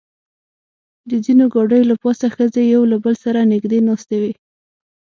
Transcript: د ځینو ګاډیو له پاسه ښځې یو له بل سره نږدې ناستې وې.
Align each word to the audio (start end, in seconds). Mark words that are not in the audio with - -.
د 1.09 1.11
ځینو 1.25 1.45
ګاډیو 1.53 1.89
له 1.91 1.95
پاسه 2.03 2.25
ښځې 2.35 2.63
یو 2.73 2.81
له 2.91 2.97
بل 3.03 3.15
سره 3.25 3.49
نږدې 3.51 3.79
ناستې 3.87 4.17
وې. 4.21 4.33